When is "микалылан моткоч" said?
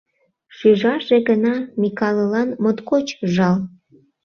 1.81-3.07